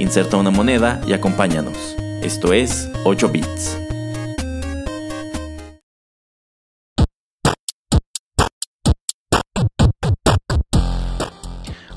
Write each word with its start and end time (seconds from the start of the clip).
Inserta 0.00 0.38
una 0.38 0.50
moneda 0.50 1.02
y 1.06 1.12
acompáñanos. 1.12 1.76
Esto 2.22 2.54
es 2.54 2.88
8 3.04 3.28
bits. 3.28 3.76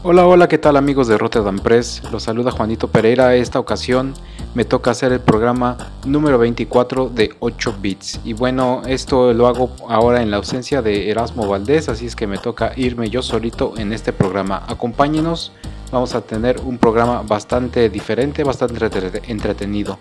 Hola, 0.03 0.27
hola, 0.27 0.49
¿qué 0.49 0.57
tal 0.57 0.75
amigos 0.75 1.07
de 1.07 1.17
Rotterdam 1.17 1.59
Press? 1.59 2.03
Los 2.11 2.23
saluda 2.23 2.51
Juanito 2.51 2.89
Pereira. 2.89 3.35
Esta 3.35 3.57
ocasión 3.57 4.13
me 4.53 4.65
toca 4.65 4.91
hacer 4.91 5.13
el 5.13 5.21
programa 5.21 5.77
número 6.05 6.37
24 6.37 7.07
de 7.07 7.33
8 7.39 7.75
bits. 7.81 8.19
Y 8.25 8.33
bueno, 8.33 8.81
esto 8.85 9.31
lo 9.31 9.47
hago 9.47 9.73
ahora 9.87 10.21
en 10.21 10.29
la 10.29 10.37
ausencia 10.37 10.81
de 10.81 11.09
Erasmo 11.09 11.47
Valdés, 11.47 11.87
así 11.87 12.05
es 12.07 12.17
que 12.17 12.27
me 12.27 12.37
toca 12.37 12.73
irme 12.75 13.09
yo 13.09 13.21
solito 13.21 13.75
en 13.77 13.93
este 13.93 14.11
programa. 14.11 14.61
Acompáñenos, 14.67 15.53
vamos 15.93 16.15
a 16.15 16.21
tener 16.21 16.59
un 16.59 16.79
programa 16.79 17.21
bastante 17.21 17.87
diferente, 17.87 18.43
bastante 18.43 18.89
entretenido. 19.27 19.99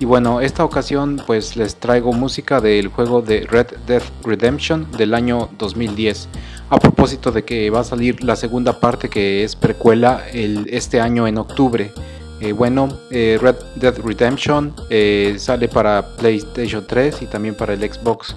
Y 0.00 0.04
bueno, 0.04 0.40
esta 0.40 0.64
ocasión 0.64 1.22
pues 1.26 1.56
les 1.56 1.76
traigo 1.76 2.12
música 2.12 2.60
del 2.60 2.88
juego 2.88 3.22
de 3.22 3.46
Red 3.48 3.68
Dead 3.86 4.02
Redemption 4.24 4.90
del 4.92 5.14
año 5.14 5.48
2010. 5.58 6.28
A 6.70 6.78
propósito 6.78 7.30
de 7.32 7.44
que 7.44 7.70
va 7.70 7.80
a 7.80 7.84
salir 7.84 8.22
la 8.22 8.36
segunda 8.36 8.78
parte 8.80 9.08
que 9.08 9.44
es 9.44 9.56
precuela 9.56 10.22
el, 10.32 10.66
este 10.70 11.00
año 11.00 11.26
en 11.26 11.38
octubre. 11.38 11.92
Eh, 12.40 12.52
bueno, 12.52 12.88
eh, 13.10 13.38
Red 13.40 13.56
Dead 13.76 13.96
Redemption 13.98 14.74
eh, 14.90 15.36
sale 15.38 15.68
para 15.68 16.16
PlayStation 16.16 16.84
3 16.86 17.22
y 17.22 17.26
también 17.26 17.54
para 17.54 17.74
el 17.74 17.80
Xbox 17.80 18.36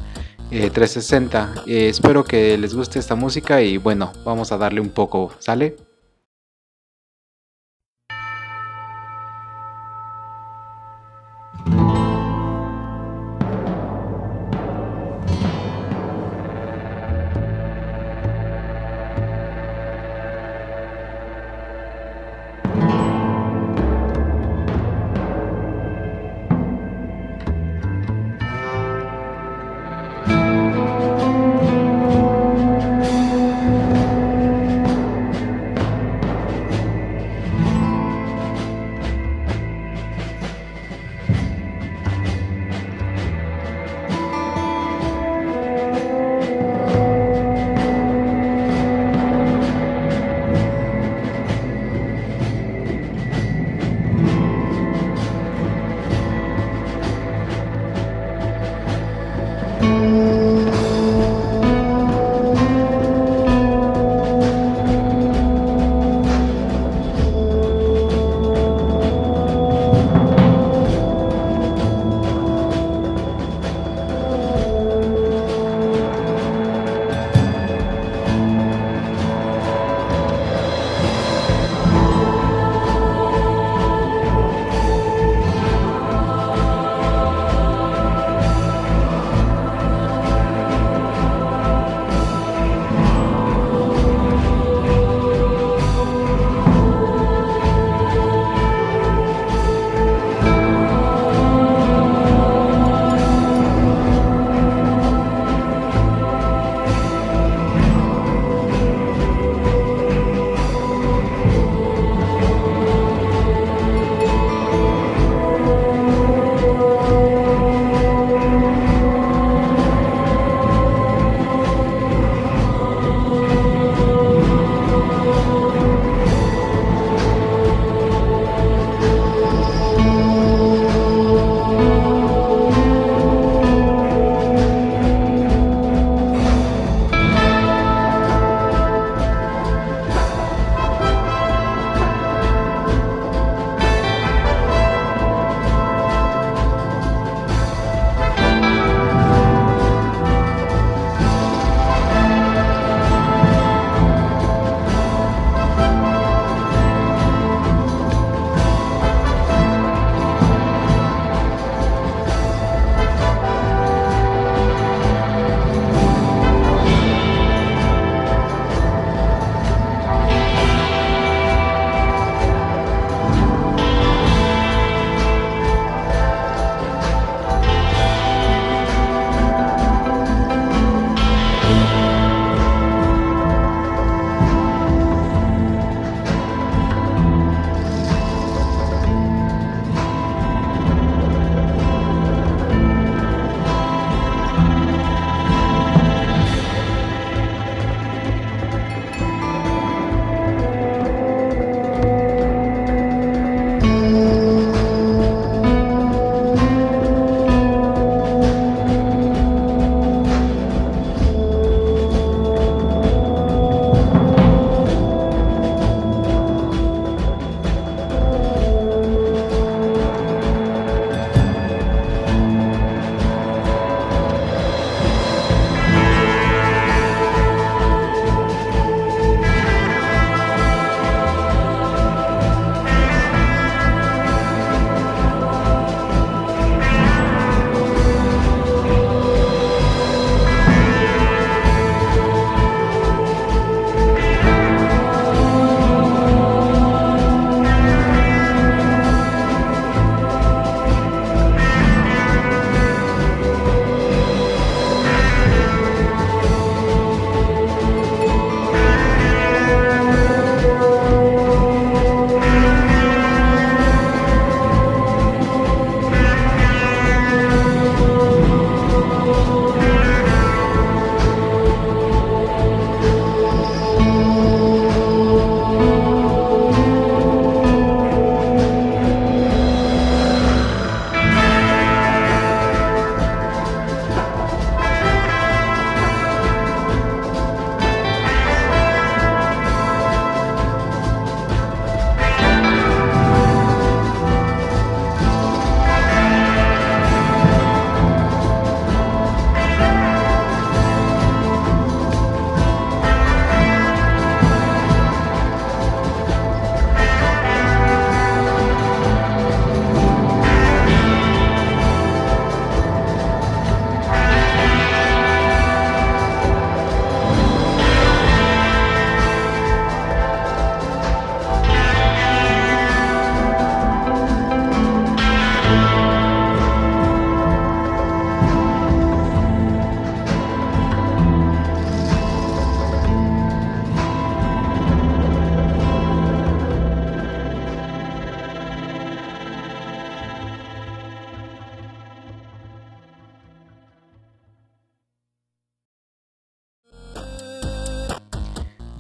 360. 0.49 1.63
espero 1.65 2.23
que 2.25 2.57
les 2.57 2.75
guste 2.75 2.99
esta 2.99 3.15
música 3.15 3.61
y 3.61 3.77
bueno, 3.77 4.11
vamos 4.25 4.51
a 4.51 4.57
darle 4.57 4.81
un 4.81 4.89
poco, 4.89 5.31
¿sale? 5.39 5.90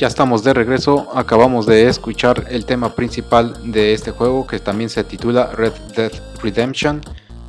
Ya 0.01 0.07
estamos 0.07 0.43
de 0.43 0.55
regreso, 0.55 1.09
acabamos 1.13 1.67
de 1.67 1.87
escuchar 1.87 2.47
el 2.49 2.65
tema 2.65 2.95
principal 2.95 3.53
de 3.71 3.93
este 3.93 4.09
juego 4.09 4.47
que 4.47 4.57
también 4.57 4.89
se 4.89 5.03
titula 5.03 5.51
Red 5.51 5.73
Dead 5.95 6.11
Redemption. 6.41 7.01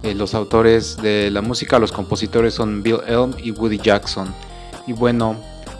Eh, 0.02 0.14
los 0.14 0.34
autores 0.34 0.98
de 0.98 1.30
la 1.30 1.40
música, 1.40 1.78
los 1.78 1.92
compositores 1.92 2.52
son 2.52 2.82
Bill 2.82 2.98
Elm 3.06 3.32
y 3.42 3.52
Woody 3.52 3.78
Jackson. 3.78 4.34
Y 4.86 4.92
bueno, 4.92 5.34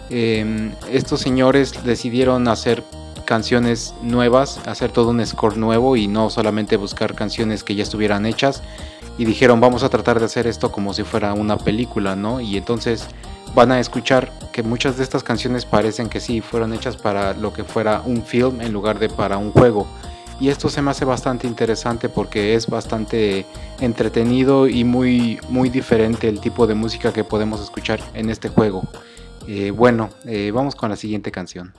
em, 0.09 0.71
estos 0.91 1.19
señores 1.19 1.83
decidieron 1.83 2.47
hacer 2.47 2.83
canciones 3.23 3.93
nuevas, 4.01 4.59
hacer 4.65 4.91
todo 4.91 5.09
un 5.09 5.23
score 5.23 5.57
nuevo 5.57 5.95
y 5.95 6.07
no 6.07 6.31
solamente 6.31 6.75
buscar 6.77 7.13
canciones 7.13 7.63
que 7.63 7.75
ya 7.75 7.83
estuvieran 7.83 8.25
hechas. 8.25 8.63
Y 9.19 9.25
dijeron 9.25 9.59
vamos 9.61 9.83
a 9.83 9.89
tratar 9.89 10.17
de 10.17 10.25
hacer 10.25 10.47
esto 10.47 10.71
como 10.71 10.95
si 10.95 11.03
fuera 11.03 11.35
una 11.35 11.55
película, 11.55 12.15
¿no? 12.15 12.41
Y 12.41 12.57
entonces 12.57 13.09
van 13.55 13.71
a 13.71 13.79
escuchar 13.79 14.31
que 14.51 14.63
muchas 14.63 14.97
de 14.97 15.03
estas 15.03 15.23
canciones 15.23 15.65
parecen 15.65 16.09
que 16.09 16.19
sí 16.19 16.41
fueron 16.41 16.73
hechas 16.73 16.97
para 16.97 17.33
lo 17.33 17.53
que 17.53 17.63
fuera 17.63 18.01
un 18.05 18.23
film 18.23 18.61
en 18.61 18.73
lugar 18.73 18.99
de 18.99 19.09
para 19.09 19.37
un 19.37 19.51
juego. 19.51 19.87
Y 20.39 20.49
esto 20.49 20.69
se 20.69 20.81
me 20.81 20.91
hace 20.91 21.05
bastante 21.05 21.47
interesante 21.47 22.09
porque 22.09 22.55
es 22.55 22.67
bastante 22.67 23.45
entretenido 23.79 24.67
y 24.67 24.83
muy, 24.83 25.39
muy 25.49 25.69
diferente 25.69 26.27
el 26.27 26.39
tipo 26.39 26.67
de 26.67 26.75
música 26.75 27.13
que 27.13 27.23
podemos 27.23 27.61
escuchar 27.61 27.99
en 28.13 28.29
este 28.29 28.49
juego. 28.49 28.83
Eh, 29.47 29.71
bueno, 29.71 30.09
eh, 30.25 30.51
vamos 30.53 30.75
con 30.75 30.89
la 30.89 30.95
siguiente 30.95 31.31
canción. 31.31 31.73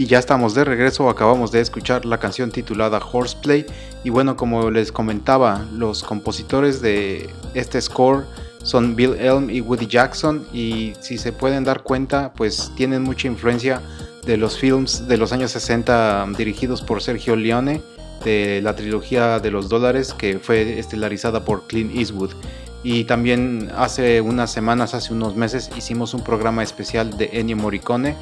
Y 0.00 0.06
ya 0.06 0.18
estamos 0.18 0.54
de 0.54 0.64
regreso, 0.64 1.10
acabamos 1.10 1.52
de 1.52 1.60
escuchar 1.60 2.06
la 2.06 2.16
canción 2.16 2.50
titulada 2.50 3.02
Horseplay. 3.12 3.66
Y 4.02 4.08
bueno, 4.08 4.34
como 4.34 4.70
les 4.70 4.92
comentaba, 4.92 5.66
los 5.74 6.02
compositores 6.04 6.80
de 6.80 7.28
este 7.52 7.78
score 7.82 8.24
son 8.62 8.96
Bill 8.96 9.14
Elm 9.20 9.50
y 9.50 9.60
Woody 9.60 9.86
Jackson. 9.86 10.46
Y 10.54 10.94
si 11.00 11.18
se 11.18 11.32
pueden 11.32 11.64
dar 11.64 11.82
cuenta, 11.82 12.32
pues 12.32 12.72
tienen 12.78 13.02
mucha 13.02 13.28
influencia 13.28 13.82
de 14.24 14.38
los 14.38 14.56
films 14.56 15.06
de 15.06 15.18
los 15.18 15.34
años 15.34 15.50
60 15.50 16.28
dirigidos 16.34 16.80
por 16.80 17.02
Sergio 17.02 17.36
Leone, 17.36 17.82
de 18.24 18.62
la 18.62 18.74
trilogía 18.74 19.38
de 19.38 19.50
los 19.50 19.68
dólares 19.68 20.14
que 20.14 20.38
fue 20.38 20.78
estelarizada 20.78 21.44
por 21.44 21.66
Clint 21.66 21.94
Eastwood. 21.94 22.30
Y 22.82 23.04
también 23.04 23.70
hace 23.76 24.22
unas 24.22 24.50
semanas, 24.50 24.94
hace 24.94 25.12
unos 25.12 25.36
meses, 25.36 25.70
hicimos 25.76 26.14
un 26.14 26.24
programa 26.24 26.62
especial 26.62 27.18
de 27.18 27.28
Ennio 27.34 27.58
Morricone. 27.58 28.16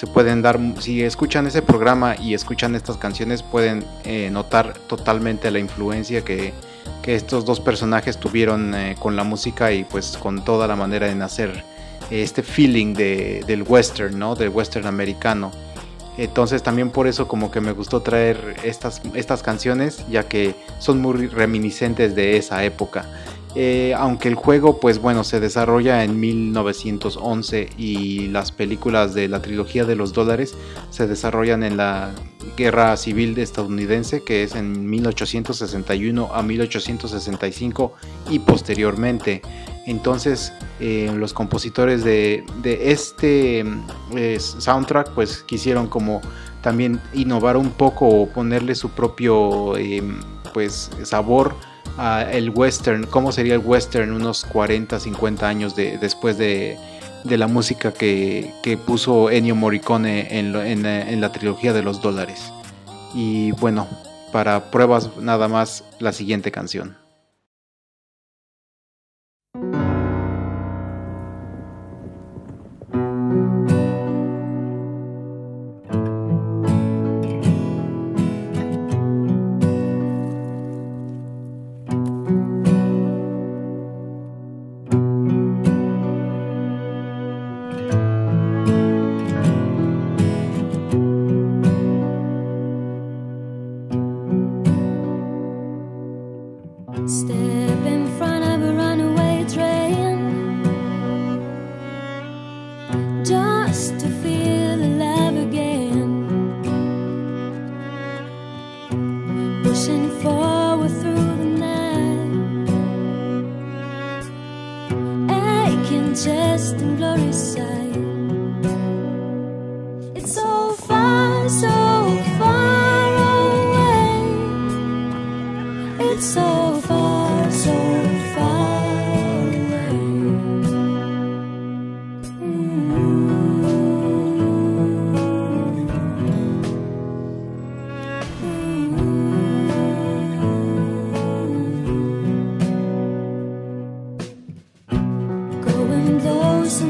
Se 0.00 0.06
pueden 0.06 0.40
dar, 0.40 0.58
si 0.78 1.02
escuchan 1.02 1.46
ese 1.46 1.60
programa 1.60 2.16
y 2.18 2.32
escuchan 2.32 2.74
estas 2.74 2.96
canciones, 2.96 3.42
pueden 3.42 3.84
eh, 4.04 4.30
notar 4.30 4.72
totalmente 4.86 5.50
la 5.50 5.58
influencia 5.58 6.24
que, 6.24 6.54
que 7.02 7.14
estos 7.14 7.44
dos 7.44 7.60
personajes 7.60 8.16
tuvieron 8.16 8.74
eh, 8.74 8.96
con 8.98 9.14
la 9.14 9.24
música 9.24 9.72
y 9.72 9.84
pues 9.84 10.16
con 10.16 10.42
toda 10.42 10.66
la 10.66 10.74
manera 10.74 11.06
de 11.06 11.14
nacer 11.14 11.64
este 12.10 12.42
feeling 12.42 12.94
de, 12.94 13.44
del 13.46 13.62
western, 13.62 14.18
¿no? 14.18 14.34
Del 14.36 14.48
western 14.48 14.86
americano. 14.86 15.50
Entonces 16.16 16.62
también 16.62 16.88
por 16.88 17.06
eso 17.06 17.28
como 17.28 17.50
que 17.50 17.60
me 17.60 17.72
gustó 17.72 18.00
traer 18.00 18.56
estas, 18.64 19.02
estas 19.12 19.42
canciones, 19.42 20.02
ya 20.08 20.26
que 20.26 20.54
son 20.78 21.02
muy 21.02 21.26
reminiscentes 21.26 22.14
de 22.14 22.38
esa 22.38 22.64
época. 22.64 23.04
Eh, 23.56 23.94
aunque 23.96 24.28
el 24.28 24.36
juego 24.36 24.78
pues 24.78 25.00
bueno 25.00 25.24
se 25.24 25.40
desarrolla 25.40 26.04
en 26.04 26.20
1911 26.20 27.70
y 27.76 28.28
las 28.28 28.52
películas 28.52 29.12
de 29.12 29.26
la 29.26 29.42
trilogía 29.42 29.84
de 29.84 29.96
los 29.96 30.12
dólares 30.12 30.54
se 30.90 31.08
desarrollan 31.08 31.64
en 31.64 31.76
la 31.76 32.12
guerra 32.56 32.96
civil 32.96 33.36
estadounidense 33.38 34.22
que 34.22 34.44
es 34.44 34.54
en 34.54 34.88
1861 34.88 36.30
a 36.32 36.42
1865 36.42 37.92
y 38.30 38.38
posteriormente. 38.38 39.42
Entonces 39.84 40.52
eh, 40.78 41.10
los 41.16 41.32
compositores 41.32 42.04
de, 42.04 42.44
este 42.64 43.64
eh, 44.14 44.38
soundtrack 44.38 45.10
pues 45.10 45.42
quisieron 45.42 45.88
como 45.88 46.20
también 46.62 47.00
innovar 47.14 47.56
un 47.56 47.70
poco 47.70 48.06
o 48.06 48.28
ponerle 48.28 48.76
su 48.76 48.90
propio 48.90 49.72
pues 50.52 50.90
sabor 51.02 51.56
el 52.30 52.50
western, 52.50 53.06
cómo 53.06 53.32
sería 53.32 53.54
el 53.54 53.62
western 53.64 54.12
unos 54.12 54.44
40, 54.44 54.98
50 54.98 55.48
años 55.48 55.76
después 55.76 56.38
de, 56.38 56.78
la 57.24 57.46
música 57.46 57.92
que, 57.92 58.78
puso 58.86 59.30
Ennio 59.30 59.54
Morricone 59.54 60.38
en, 60.38 60.54
en 60.56 61.20
la 61.20 61.32
trilogía 61.32 61.72
de 61.72 61.82
los 61.82 62.00
dólares. 62.00 62.52
Y 63.14 63.52
bueno, 63.52 63.86
para 64.32 64.70
pruebas 64.70 65.16
nada 65.18 65.48
más 65.48 65.84
la 65.98 66.12
siguiente 66.12 66.50
canción. 66.50 66.96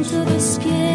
into 0.01 0.25
the 0.25 0.41
skin. 0.41 0.90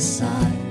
side. 0.00 0.69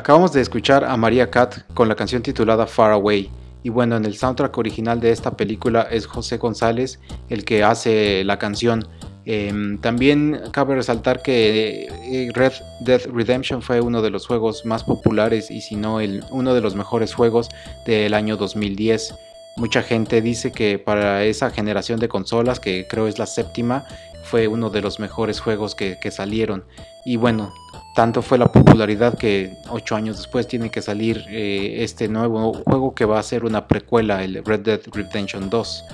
Acabamos 0.00 0.32
de 0.32 0.40
escuchar 0.40 0.82
a 0.82 0.96
María 0.96 1.30
Cat 1.30 1.56
con 1.74 1.86
la 1.86 1.94
canción 1.94 2.22
titulada 2.22 2.66
Far 2.66 2.92
Away. 2.92 3.30
Y 3.62 3.68
bueno, 3.68 3.98
en 3.98 4.06
el 4.06 4.16
soundtrack 4.16 4.56
original 4.56 4.98
de 4.98 5.10
esta 5.10 5.36
película 5.36 5.88
es 5.90 6.06
José 6.06 6.38
González 6.38 6.98
el 7.28 7.44
que 7.44 7.62
hace 7.62 8.24
la 8.24 8.38
canción. 8.38 8.88
Em, 9.26 9.76
también 9.76 10.40
cabe 10.52 10.74
resaltar 10.74 11.20
que 11.20 11.84
eh, 11.84 12.30
Red 12.32 12.52
Dead 12.80 13.02
Redemption 13.12 13.60
fue 13.60 13.82
uno 13.82 14.00
de 14.00 14.08
los 14.08 14.26
juegos 14.26 14.64
más 14.64 14.84
populares 14.84 15.50
y 15.50 15.60
si 15.60 15.76
no 15.76 16.00
el, 16.00 16.24
uno 16.30 16.54
de 16.54 16.62
los 16.62 16.74
mejores 16.74 17.12
juegos 17.12 17.50
del 17.84 18.14
año 18.14 18.38
2010. 18.38 19.14
Mucha 19.58 19.82
gente 19.82 20.22
dice 20.22 20.50
que 20.50 20.78
para 20.78 21.24
esa 21.24 21.50
generación 21.50 22.00
de 22.00 22.08
consolas, 22.08 22.58
que 22.58 22.86
creo 22.88 23.06
es 23.06 23.18
la 23.18 23.26
séptima, 23.26 23.84
fue 24.30 24.46
uno 24.46 24.70
de 24.70 24.80
los 24.80 25.00
mejores 25.00 25.40
juegos 25.40 25.74
que, 25.74 26.10
salieron. 26.12 26.64
Y 27.04 27.16
bueno, 27.16 27.52
tanto 27.96 28.22
fue 28.22 28.38
la 28.38 28.52
popularidad 28.52 29.18
que 29.18 29.52
ocho 29.68 29.96
años 29.96 30.18
después 30.18 30.46
tiene 30.46 30.70
que 30.70 30.82
salir 30.82 31.24
eh, 31.28 31.82
este 31.82 32.06
nuevo 32.08 32.52
juego 32.54 32.94
que 32.94 33.04
va 33.04 33.18
a 33.18 33.22
ser 33.24 33.44
una 33.44 33.66
precuela, 33.66 34.22
el 34.22 34.44
Red 34.44 34.60
Dead 34.60 34.80
Redemption 34.92 35.50
2. 35.50 35.84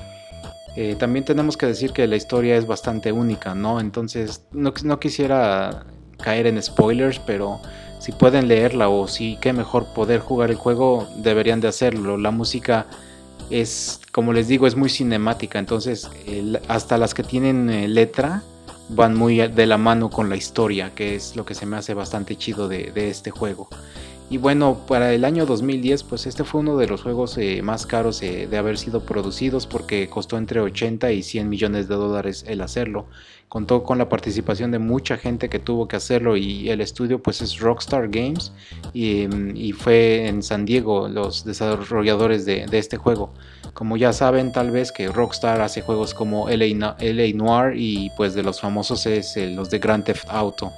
Eh, 0.77 0.97
también 0.99 1.25
tenemos 1.25 1.57
que 1.57 1.65
decir 1.65 1.93
que 1.93 2.07
la 2.07 2.17
historia 2.17 2.57
es 2.57 2.67
bastante 2.67 3.11
única, 3.11 3.55
¿no? 3.55 3.81
Entonces 3.81 4.47
no, 4.53 4.75
no, 4.85 5.01
quisiera 5.01 5.87
caer 6.23 6.47
en 6.47 6.63
spoilers, 6.63 7.19
pero 7.21 7.61
si 7.99 8.13
pueden 8.13 8.49
leerla 8.49 8.91
o 8.91 9.09
si 9.09 9.39
qué 9.41 9.55
mejor 9.55 9.87
poder 9.95 10.21
jugar 10.21 10.51
el 10.51 10.57
juego, 10.57 11.09
deberían 11.17 11.63
de 11.63 11.69
hacerlo. 11.69 12.19
La 12.19 12.31
música 12.31 12.87
es, 13.51 14.01
como 14.13 14.33
les 14.33 14.49
digo, 14.49 14.67
es 14.67 14.77
muy 14.77 14.89
cinemática, 14.89 15.59
entonces 15.59 16.09
hasta 16.69 16.99
las 16.99 17.15
que 17.15 17.23
tienen 17.23 17.71
eh, 17.71 17.89
letra 17.89 18.43
van 18.89 19.15
muy 19.15 19.37
de 19.49 19.67
la 19.67 19.79
mano 19.79 20.11
con 20.11 20.29
la 20.29 20.37
historia, 20.37 20.93
que 20.95 21.17
es 21.17 21.37
lo 21.37 21.45
que 21.45 21.55
se 21.55 21.67
me 21.67 21.77
hace 21.77 21.95
bastante 21.95 22.37
chido 22.37 22.69
de, 22.69 22.93
este 22.95 23.31
juego. 23.31 23.69
Y 24.29 24.39
bueno, 24.39 24.87
para 24.89 25.13
el 25.13 25.25
año 25.25 25.47
2010, 25.47 26.03
pues 26.03 26.27
este 26.27 26.43
fue 26.43 26.61
uno 26.61 26.77
de 26.77 26.89
los 26.89 27.03
juegos 27.03 27.39
eh, 27.39 27.63
más 27.63 27.87
caros 27.87 28.21
eh, 28.23 28.49
de 28.51 28.57
haber 28.59 28.77
sido 28.77 29.01
producidos 29.01 29.67
porque 29.67 30.09
costó 30.09 30.37
entre 30.37 30.61
80 30.61 31.13
y 31.13 31.23
100 31.23 31.49
millones 31.49 31.89
de 31.89 31.95
dólares 31.95 32.45
el 32.49 32.61
hacerlo 32.61 33.07
contó 33.49 33.85
con 33.85 33.99
la 33.99 34.09
participación 34.09 34.71
de 34.71 34.79
mucha 34.79 35.17
gente 35.17 35.49
que 35.49 35.59
tuvo 35.59 35.87
que 35.87 35.97
hacerlo 35.97 36.37
y 36.37 36.69
el 36.69 36.81
estudio 36.81 37.23
pues 37.23 37.41
es 37.41 37.59
Rockstar 37.59 38.09
Games 38.09 38.53
y, 38.93 39.73
fue 39.73 40.27
en 40.27 40.43
San 40.43 40.65
Diego 40.65 41.09
los 41.09 41.45
desarrolladores 41.45 42.45
de, 42.45 42.67
este 42.73 42.97
juego. 42.97 43.33
Como 43.73 43.97
ya 43.97 44.13
saben 44.13 44.53
tal 44.53 44.71
vez 44.71 44.91
que 44.91 45.09
Rockstar 45.09 45.61
hace 45.61 45.83
juegos 45.83 46.15
como 46.15 46.49
LA, 46.49 47.35
Noir 47.35 47.75
y 47.77 48.11
pues 48.17 48.35
de 48.35 48.43
los 48.43 48.61
famosos 48.61 49.07
es 49.07 49.37
los 49.37 49.71
de 49.71 49.79
Grand 49.79 50.05
Theft 50.05 50.25
Auto. 50.29 50.73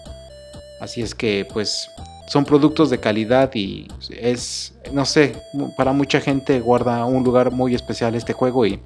Así 0.81 1.03
es 1.03 1.15
que 1.15 1.47
pues 1.53 1.91
son 2.29 2.45
productos 2.45 2.91
de 2.91 3.01
calidad 3.01 3.51
y 3.55 3.89
es, 4.11 4.75
no 4.93 5.05
sé, 5.05 5.35
para 5.77 5.93
mucha 5.93 6.21
gente 6.21 6.61
guarda 6.61 7.05
un 7.05 7.25
lugar 7.25 7.51
muy 7.51 7.75
especial 7.75 8.15
este 8.15 8.33
juego 8.33 8.67
y 8.67 8.81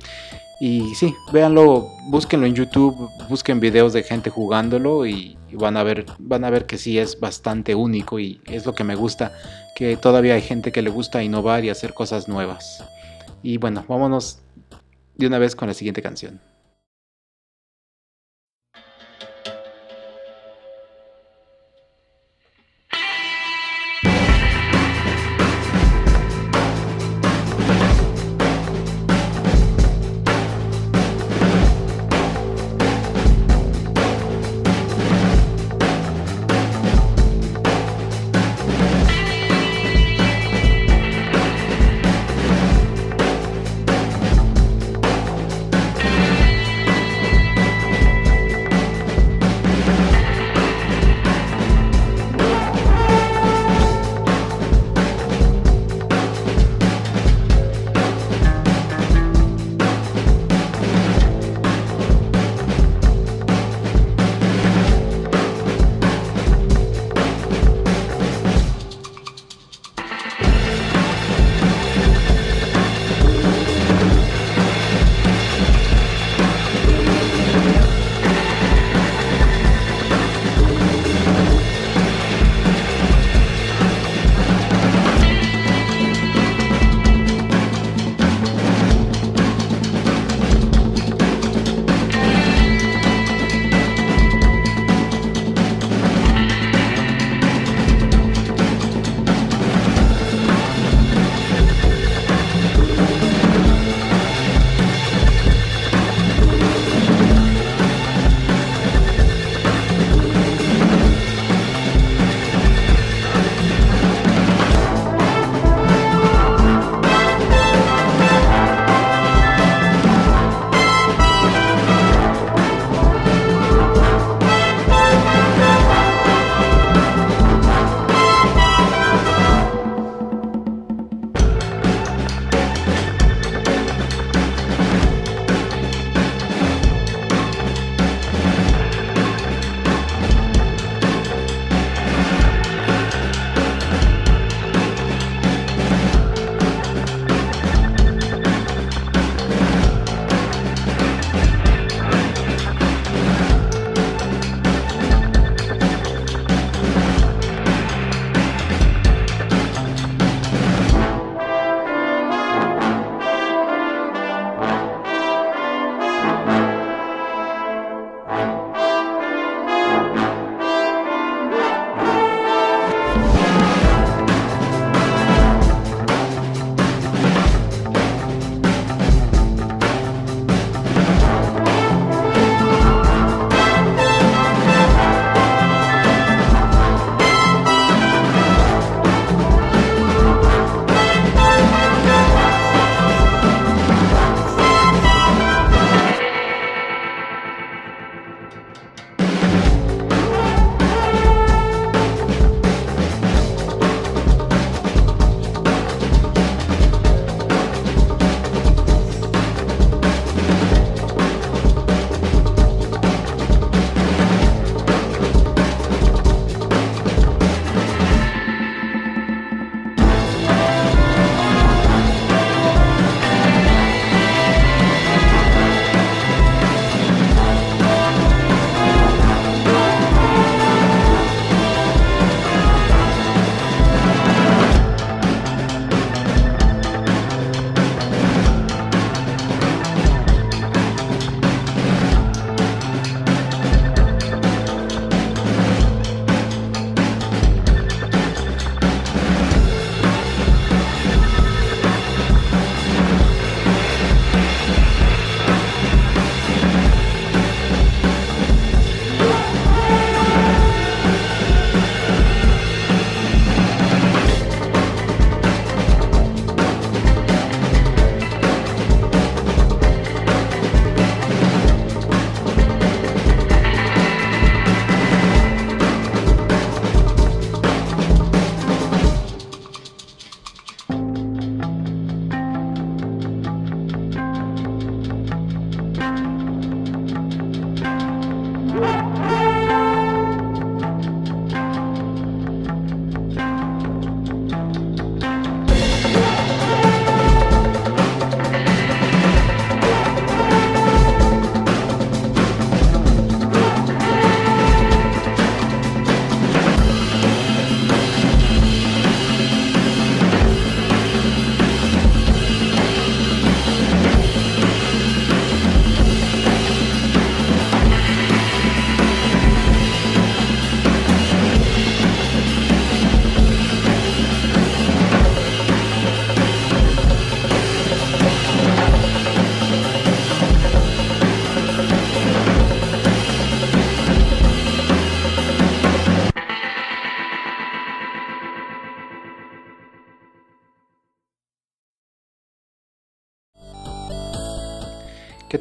y 0.64 0.94
sí, 0.94 1.12
véanlo, 1.32 1.88
búsquenlo 2.06 2.46
en 2.46 2.54
YouTube, 2.54 3.10
busquen 3.28 3.58
videos 3.58 3.92
de 3.92 4.04
gente 4.04 4.30
jugándolo 4.30 5.04
y, 5.04 5.36
van 5.54 5.76
a 5.76 5.82
ver, 5.82 6.06
van 6.20 6.44
a 6.44 6.50
ver 6.50 6.66
que 6.66 6.78
sí 6.78 7.00
es 7.00 7.18
bastante 7.18 7.74
único 7.74 8.20
y 8.20 8.40
es 8.46 8.64
lo 8.64 8.72
que 8.72 8.84
me 8.84 8.94
gusta, 8.94 9.32
que 9.74 9.96
todavía 9.96 10.34
hay 10.34 10.40
gente 10.40 10.70
que 10.70 10.80
le 10.80 10.90
gusta 10.90 11.20
innovar 11.24 11.64
y 11.64 11.70
hacer 11.70 11.94
cosas 11.94 12.28
nuevas. 12.28 12.84
Y 13.42 13.56
bueno, 13.56 13.84
vámonos 13.88 14.38
de 15.16 15.26
una 15.26 15.40
vez 15.40 15.56
con 15.56 15.66
la 15.66 15.74
siguiente 15.74 16.00
canción. 16.00 16.40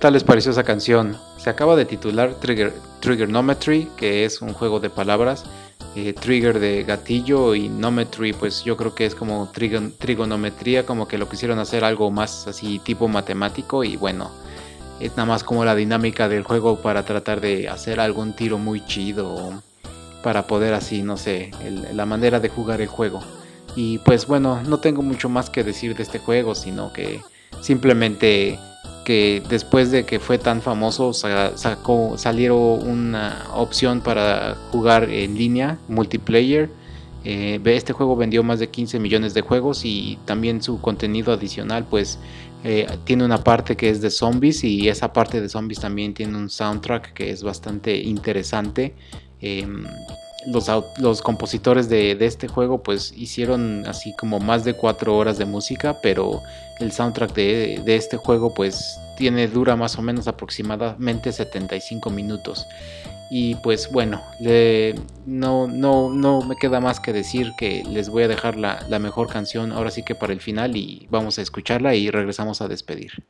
Tal 0.02 0.14
les 0.14 0.24
pareció 0.24 0.52
esa 0.52 0.64
canción? 0.64 1.16
Se 1.38 1.52
acaba 1.52 1.76
de 1.76 1.86
titular 1.86 2.34
Trigger, 2.34 2.74
Triggernometry, 3.02 3.88
que 3.96 4.26
es 4.26 4.42
un 4.42 4.54
juego 4.54 4.80
de 4.80 4.90
palabras. 4.90 5.46
Eh, 5.96 6.14
trigger 6.14 6.60
de 6.60 6.84
gatillo 6.84 7.54
y 7.54 7.68
Nometry, 7.68 8.32
pues 8.32 8.64
yo 8.64 8.78
creo 8.78 8.96
que 8.96 9.06
es 9.06 9.14
como 9.14 9.52
trigonometría, 9.52 10.86
como 10.86 11.08
que 11.08 11.18
lo 11.18 11.28
quisieron 11.28 11.60
hacer 11.60 11.84
algo 11.84 12.10
más 12.12 12.48
así 12.48 12.80
tipo 12.80 13.10
matemático 13.10 13.84
y 13.84 13.98
bueno, 13.98 14.32
es 15.02 15.12
nada 15.12 15.26
más 15.26 15.44
como 15.44 15.66
la 15.66 15.76
dinámica 15.76 16.30
del 16.30 16.44
juego 16.44 16.82
para 16.82 17.04
tratar 17.04 17.42
de 17.42 17.68
hacer 17.68 18.00
algún 18.00 18.34
tiro 18.34 18.58
muy 18.58 18.86
chido 18.86 19.62
para 20.24 20.48
poder 20.48 20.74
así, 20.74 21.04
no 21.04 21.18
sé, 21.18 21.52
la 21.94 22.06
manera 22.06 22.40
de 22.40 22.48
jugar 22.48 22.80
el 22.80 22.88
juego. 22.88 23.22
Y 23.76 23.98
pues 24.00 24.28
bueno, 24.28 24.62
no 24.64 24.80
tengo 24.80 25.02
mucho 25.02 25.28
más 25.28 25.50
que 25.50 25.66
decir 25.66 25.96
de 25.96 26.04
este 26.04 26.20
juego, 26.20 26.56
sino 26.56 26.94
que 26.94 27.20
simplemente 27.60 28.58
que 29.06 29.42
después 29.50 29.92
de 29.92 30.06
que 30.06 30.20
fue 30.20 30.38
tan 30.38 30.62
famoso 30.62 31.14
sacó, 31.14 32.18
salieron 32.18 32.88
una 32.88 33.46
opción 33.54 34.02
para 34.02 34.56
jugar 34.72 35.10
en 35.10 35.36
línea, 35.36 35.78
multiplayer. 35.88 36.70
Eh, 37.24 37.60
este 37.66 37.94
juego 37.94 38.16
vendió 38.16 38.44
más 38.44 38.60
de 38.60 38.70
15 38.70 39.00
millones 39.00 39.34
de 39.34 39.42
juegos 39.42 39.86
y 39.86 40.18
también 40.26 40.64
su 40.64 40.82
contenido 40.82 41.32
adicional 41.32 41.86
pues 41.88 42.18
eh, 42.64 42.88
tiene 43.06 43.26
una 43.26 43.44
parte 43.44 43.76
que 43.76 43.90
es 43.90 44.02
de 44.02 44.10
zombies 44.10 44.64
y 44.64 44.88
esa 44.88 45.14
parte 45.14 45.40
de 45.40 45.50
zombies 45.50 45.80
también 45.80 46.14
tiene 46.14 46.38
un 46.38 46.50
soundtrack 46.50 47.14
que 47.14 47.32
es 47.32 47.44
bastante 47.44 47.96
interesante. 47.98 48.94
Em, 49.40 49.86
los, 51.00 51.22
compositores 51.22 51.90
de, 51.90 52.18
este 52.20 52.48
juego 52.48 52.82
pues 52.82 53.14
hicieron 53.16 53.86
así 53.88 54.14
como 54.16 54.40
más 54.40 54.64
de 54.64 54.74
4 54.74 55.16
horas 55.16 55.38
de 55.38 55.46
música, 55.46 55.98
pero 56.02 56.42
el 56.82 56.91
soundtrack 56.91 57.34
de, 57.34 57.84
este 57.86 58.17
juego 58.17 58.54
pues 58.54 59.00
tiene 59.17 59.48
dura 59.48 59.76
más 59.76 59.98
o 59.98 60.02
menos 60.02 60.28
aproximadamente 60.28 61.32
75 61.32 62.10
minutos. 62.10 62.67
Y 63.30 63.56
pues 63.56 63.89
bueno, 63.91 64.22
no, 65.26 65.67
no, 65.67 66.10
no 66.10 66.41
me 66.41 66.56
queda 66.58 66.82
más 66.82 67.00
que 67.00 67.13
decir 67.13 67.54
que 67.58 67.84
les 67.86 68.10
voy 68.10 68.24
a 68.24 68.28
dejar 68.28 68.58
la, 68.58 68.86
la 68.89 69.00
mejor 69.00 69.30
canción 69.30 69.72
ahora 69.72 69.89
sí 69.89 70.04
que 70.04 70.15
para 70.15 70.34
el 70.34 70.41
final 70.41 70.76
y 70.76 71.08
vamos 71.10 71.39
a 71.39 71.41
escucharla 71.41 71.96
y 71.96 72.10
regresamos 72.10 72.62
a 72.62 72.67
despedir. 72.67 73.24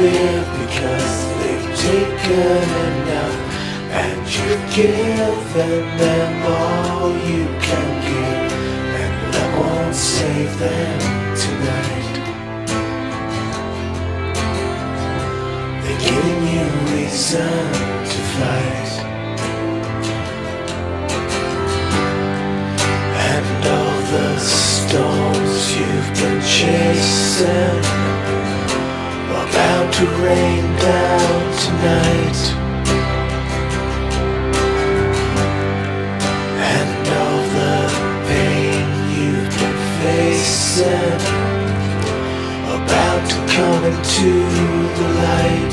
live 0.00 0.46
because 0.60 1.10
they've 1.40 1.68
taken 1.76 2.68
enough. 2.90 3.36
And 4.02 4.20
you've 4.34 4.66
given 4.74 5.88
them 5.96 6.32
all 6.52 7.08
you 7.30 7.44
can 7.66 7.88
give. 8.06 8.52
And 9.02 9.34
love 9.34 9.52
won't 9.58 9.94
save 9.94 10.58
them 10.58 10.98
tonight. 11.42 12.16
They're 15.82 16.02
giving 16.10 16.42
you 16.54 16.66
reason 16.92 17.56
to 18.10 18.20
fight. 18.36 18.92
And 23.32 23.66
all 23.76 24.00
the 24.12 24.38
storms 24.38 25.76
you've 25.76 26.10
been 26.18 26.40
chasing 26.42 28.15
to 29.96 30.04
rain 30.04 30.62
down 30.76 31.40
tonight. 31.64 32.40
And 36.74 37.08
all 37.20 37.42
the 37.56 37.76
pain 38.28 38.86
you've 39.16 39.52
been 39.58 39.78
facing 40.02 41.20
uh, 41.96 42.76
About 42.76 43.22
to 43.30 43.38
come 43.54 43.84
into 43.84 44.30
the 44.98 45.08
light. 45.22 45.65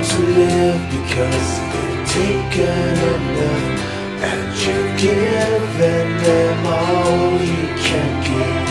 to 0.00 0.22
live 0.22 0.80
because 0.90 1.48
they've 1.72 2.08
taken 2.08 2.94
enough. 3.14 3.80
And 4.30 4.48
you're 4.62 4.90
giving 4.96 6.10
them 6.26 6.66
all 6.66 7.32
you 7.32 7.66
can 7.86 8.10
give. 8.24 8.68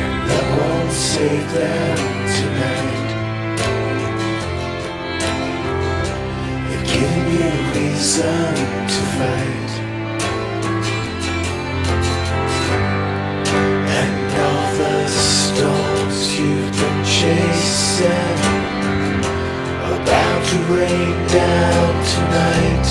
And 0.00 0.28
love 0.28 0.50
won't 0.58 0.92
save 0.92 1.52
them 1.52 1.98
tonight. 2.36 3.10
They've 6.68 6.86
given 6.94 7.24
you 7.34 7.48
a 7.48 7.60
reason 7.74 8.54
to 8.92 9.00
fight. 9.16 9.72
And 14.00 14.18
all 14.46 14.66
the 14.76 15.08
storms 15.08 16.38
you've 16.38 16.72
been 16.78 17.04
chasing 17.04 18.49
to 20.50 20.56
rain 20.64 21.14
down 21.28 22.04
tonight. 22.12 22.88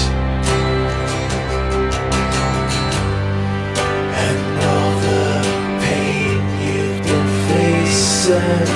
And 4.25 4.39
all 4.63 4.93
the 5.07 5.43
pain 5.83 6.39
you've 6.63 7.03
been 7.03 7.29
facing 7.49 8.69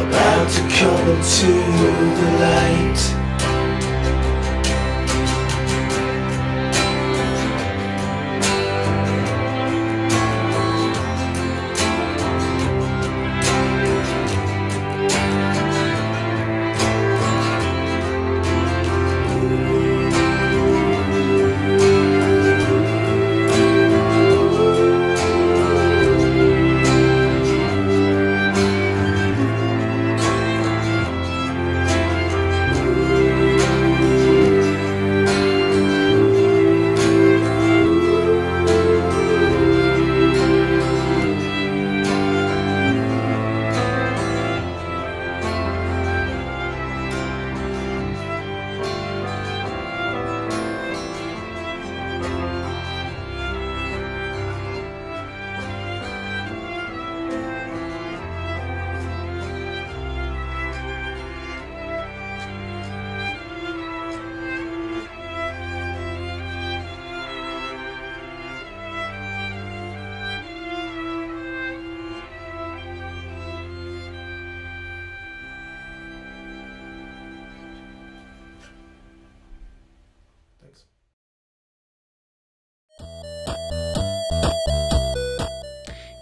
about 0.00 0.48
to 0.50 0.62
come 0.78 1.08
into 1.10 1.52
the 2.20 2.30
light. 2.40 3.15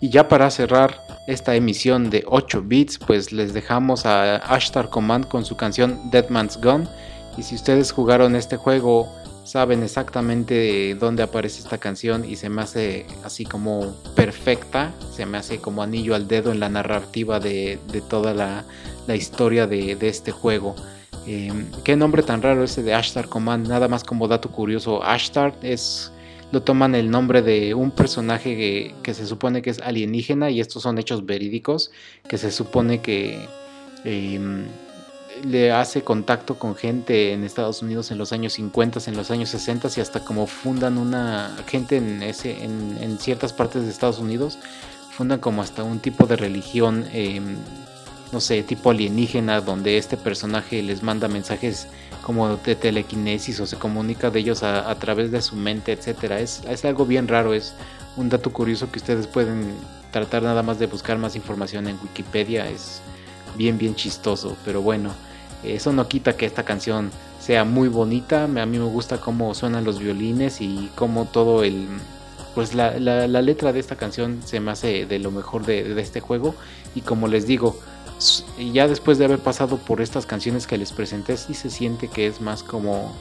Y 0.04 0.10
ya 0.10 0.28
para 0.28 0.50
cerrar 0.50 1.00
esta 1.26 1.54
emisión 1.54 2.10
de 2.10 2.24
8 2.26 2.62
bits, 2.66 2.98
pues 2.98 3.32
les 3.32 3.54
dejamos 3.54 4.04
a 4.04 4.36
Ashtar 4.36 4.90
Command 4.90 5.26
con 5.28 5.46
su 5.46 5.56
canción 5.56 6.10
Dead 6.10 6.28
Man's 6.28 6.60
Gone. 6.60 6.86
Y 7.38 7.42
si 7.42 7.54
ustedes 7.54 7.90
jugaron 7.90 8.36
este 8.36 8.58
juego, 8.58 9.10
saben 9.44 9.82
exactamente 9.82 10.94
dónde 10.96 11.22
aparece 11.22 11.60
esta 11.60 11.78
canción 11.78 12.22
y 12.22 12.36
se 12.36 12.50
me 12.50 12.60
hace 12.60 13.06
así 13.24 13.46
como 13.46 13.94
perfecta, 14.14 14.92
se 15.10 15.24
me 15.24 15.38
hace 15.38 15.56
como 15.56 15.82
anillo 15.82 16.14
al 16.14 16.28
dedo 16.28 16.52
en 16.52 16.60
la 16.60 16.68
narrativa 16.68 17.40
de, 17.40 17.78
toda 18.10 18.34
la, 18.34 19.16
historia 19.16 19.66
de, 19.66 19.96
este 20.02 20.32
juego. 20.32 20.76
Em, 21.26 21.70
qué 21.82 21.96
nombre 21.96 22.22
tan 22.22 22.42
raro 22.42 22.64
ese 22.64 22.82
de 22.82 22.92
Ashtar 22.92 23.30
Command, 23.30 23.68
nada 23.68 23.88
más 23.88 24.04
como 24.04 24.28
dato 24.28 24.50
curioso, 24.50 25.02
Ashtar 25.02 25.54
es 25.62 26.12
lo 26.54 26.62
toman 26.62 26.94
el 26.94 27.10
nombre 27.10 27.42
de 27.42 27.74
un 27.74 27.90
personaje 27.90 28.94
que, 29.02 29.14
se 29.14 29.26
supone 29.26 29.60
que 29.60 29.70
es 29.70 29.80
alienígena 29.80 30.50
y 30.50 30.60
estos 30.60 30.84
son 30.84 30.98
hechos 30.98 31.26
verídicos, 31.26 31.90
que 32.28 32.38
se 32.38 32.52
supone 32.52 33.02
que 33.02 33.48
em, 34.04 34.64
le 35.42 35.72
hace 35.72 36.02
contacto 36.02 36.56
con 36.56 36.76
gente 36.76 37.32
en 37.32 37.42
Estados 37.42 37.82
Unidos 37.82 38.12
en 38.12 38.18
los 38.18 38.32
años 38.32 38.52
50, 38.52 39.00
en 39.06 39.16
los 39.16 39.32
años 39.32 39.48
60 39.48 39.88
y 39.96 40.00
hasta 40.00 40.24
como 40.24 40.46
fundan 40.46 40.96
una 40.96 41.56
gente 41.66 41.96
en, 41.96 42.22
ese, 42.22 42.62
en, 42.62 43.18
ciertas 43.18 43.52
partes 43.52 43.82
de 43.82 43.90
Estados 43.90 44.20
Unidos, 44.20 44.60
fundan 45.10 45.40
como 45.40 45.60
hasta 45.60 45.82
un 45.82 45.98
tipo 45.98 46.26
de 46.26 46.36
religión. 46.36 47.04
Em, 47.12 47.56
no 48.32 48.40
sé, 48.40 48.62
tipo 48.62 48.90
alienígena, 48.90 49.60
donde 49.60 49.96
este 49.96 50.16
personaje 50.16 50.82
les 50.82 51.02
manda 51.02 51.28
mensajes 51.28 51.88
como 52.24 52.56
de 52.56 52.74
telequinesis 52.74 53.60
o 53.60 53.66
se 53.66 53.76
comunica 53.76 54.30
de 54.30 54.40
ellos 54.40 54.62
a, 54.62 54.94
través 54.94 55.30
de 55.30 55.42
su 55.42 55.56
mente, 55.56 55.92
etcétera. 55.92 56.40
Es, 56.40 56.62
es, 56.66 56.82
algo 56.86 57.04
bien 57.04 57.28
raro, 57.28 57.52
es 57.52 57.74
un 58.16 58.30
dato 58.30 58.50
curioso 58.50 58.90
que 58.90 58.98
ustedes 58.98 59.26
pueden 59.26 59.74
tratar 60.10 60.42
nada 60.42 60.62
más 60.62 60.78
de 60.78 60.86
buscar 60.86 61.18
más 61.18 61.36
información 61.36 61.86
en 61.86 61.98
Wikipedia. 62.02 62.66
Es 62.66 63.02
bien, 63.58 63.76
bien 63.76 63.94
chistoso, 63.94 64.56
pero 64.64 64.80
bueno, 64.80 65.10
eso 65.62 65.92
no 65.92 66.08
quita 66.08 66.34
que 66.34 66.46
esta 66.46 66.62
canción 66.62 67.10
sea 67.40 67.64
muy 67.64 67.88
bonita. 67.88 68.44
A 68.44 68.48
mí 68.48 68.78
me 68.78 68.86
gusta 68.86 69.20
cómo 69.20 69.52
suenan 69.52 69.84
los 69.84 69.98
violines 69.98 70.62
y 70.62 70.90
cómo 70.94 71.26
todo 71.26 71.62
el. 71.62 71.88
Pues 72.54 72.74
la, 72.74 72.98
la, 72.98 73.42
letra 73.42 73.72
de 73.74 73.80
esta 73.80 73.96
canción 73.96 74.40
se 74.46 74.60
me 74.60 74.70
hace 74.70 75.04
de 75.04 75.18
lo 75.18 75.30
mejor 75.30 75.66
de, 75.66 75.92
de 75.92 76.00
este 76.00 76.20
juego. 76.20 76.54
Y 76.94 77.02
como 77.02 77.28
les 77.28 77.46
digo, 77.46 77.78
y 78.58 78.72
ya 78.72 78.88
después 78.88 79.18
de 79.18 79.24
haber 79.24 79.38
pasado 79.38 79.76
por 79.76 80.00
estas 80.00 80.26
canciones 80.26 80.66
que 80.66 80.78
les 80.78 80.92
presenté, 80.92 81.36
sí 81.36 81.54
se 81.54 81.70
siente 81.70 82.08
que 82.08 82.26
es 82.26 82.40
más 82.40 82.62
como 82.62 83.12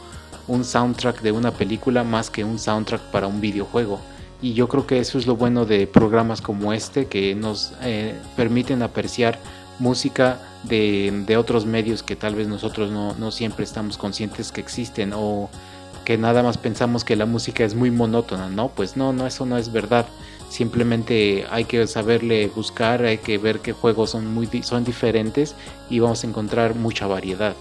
un 0.47 0.63
soundtrack 0.63 1.21
de 1.21 1.31
una 1.31 1.51
película 1.51 2.03
más 2.03 2.29
que 2.29 2.43
un 2.43 2.59
soundtrack 2.59 3.01
para 3.11 3.27
un 3.27 3.41
videojuego. 3.41 3.99
Y 4.41 4.53
yo 4.53 4.67
creo 4.67 4.85
que 4.85 4.99
eso 4.99 5.17
es 5.17 5.25
lo 5.25 5.37
bueno 5.37 5.65
de 5.65 5.87
programas 5.87 6.41
como 6.41 6.73
este, 6.73 7.05
que 7.05 7.33
nos 7.33 7.73
eh, 7.81 8.19
permiten 8.35 8.81
apreciar 8.81 9.39
música 9.79 10.39
de, 10.63 11.23
de, 11.25 11.37
otros 11.37 11.65
medios 11.65 12.03
que 12.03 12.15
tal 12.15 12.35
vez 12.35 12.47
nosotros 12.47 12.91
no, 12.91 13.15
no 13.15 13.31
siempre 13.31 13.63
estamos 13.63 13.97
conscientes 13.97 14.51
que 14.51 14.61
existen 14.61 15.13
o 15.15 15.49
que 16.03 16.17
nada 16.17 16.43
más 16.43 16.57
pensamos 16.57 17.03
que 17.03 17.15
la 17.15 17.25
música 17.25 17.63
es 17.63 17.75
muy 17.75 17.89
monótona, 17.89 18.49
¿no? 18.49 18.69
Pues 18.69 18.97
no, 18.97 19.13
no, 19.13 19.25
eso 19.25 19.45
no 19.45 19.57
es 19.57 19.71
verdad. 19.71 20.05
Simplemente 20.53 21.47
hay 21.49 21.65
que 21.65 21.87
saberle 21.87 22.45
buscar, 22.45 23.03
hay 23.03 23.17
que 23.17 23.39
ver 23.39 23.61
qué 23.61 23.73
juegos 23.73 24.11
son, 24.11 24.31
muy, 24.31 24.47
son 24.61 24.83
diferentes 24.83 25.55
y 25.89 25.97
vamos 25.97 26.23
a 26.23 26.27
encontrar 26.27 26.75
mucha 26.75 27.07
variedad. 27.07 27.55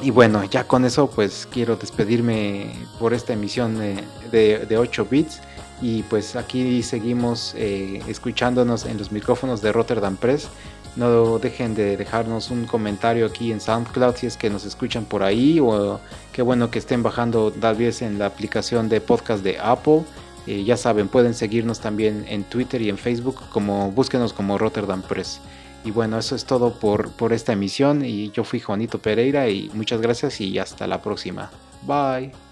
Y 0.00 0.10
bueno, 0.10 0.44
ya 0.44 0.66
con 0.66 0.86
eso 0.86 1.10
pues 1.10 1.46
quiero 1.52 1.76
despedirme 1.76 2.72
por 2.98 3.12
esta 3.12 3.34
emisión 3.34 3.78
de, 3.78 4.64
de, 4.66 4.78
8 4.78 5.06
bits. 5.10 5.42
Y 5.82 6.04
pues 6.04 6.36
aquí 6.36 6.82
seguimos 6.82 7.54
eh, 7.54 8.00
escuchándonos 8.08 8.86
en 8.86 8.96
los 8.96 9.12
micrófonos 9.12 9.60
de 9.60 9.72
Rotterdam 9.72 10.16
Press. 10.16 10.48
No 10.96 11.38
dejen 11.38 11.74
de 11.74 11.98
dejarnos 11.98 12.50
un 12.50 12.64
comentario 12.64 13.26
aquí 13.26 13.52
en 13.52 13.60
SoundCloud 13.60 14.16
si 14.16 14.26
es 14.26 14.38
que 14.38 14.48
nos 14.48 14.64
escuchan 14.64 15.04
por 15.04 15.22
ahí 15.22 15.60
o 15.60 16.00
qué 16.32 16.40
bueno 16.40 16.70
que 16.70 16.78
estén 16.78 17.02
bajando 17.02 17.52
tal 17.52 17.76
vez 17.76 18.00
en 18.00 18.18
la 18.18 18.24
aplicación 18.24 18.88
de 18.88 19.02
podcast 19.02 19.44
de 19.44 19.58
Apple. 19.58 20.04
Eh, 20.46 20.64
ya 20.64 20.76
saben, 20.76 21.08
pueden 21.08 21.34
seguirnos 21.34 21.80
también 21.80 22.24
en 22.28 22.44
Twitter 22.44 22.82
y 22.82 22.88
en 22.88 22.98
Facebook 22.98 23.36
como 23.50 23.90
búsquenos 23.92 24.32
como 24.32 24.58
Rotterdam 24.58 25.02
Press. 25.02 25.40
Y 25.84 25.90
bueno, 25.90 26.18
eso 26.18 26.36
es 26.36 26.44
todo 26.44 26.74
por, 26.74 27.10
por 27.12 27.32
esta 27.32 27.52
emisión 27.52 28.04
y 28.04 28.30
yo 28.30 28.44
fui 28.44 28.60
Juanito 28.60 28.98
Pereira 28.98 29.48
y 29.48 29.70
muchas 29.74 30.00
gracias 30.00 30.40
y 30.40 30.58
hasta 30.58 30.86
la 30.86 31.02
próxima. 31.02 31.50
Bye. 31.86 32.51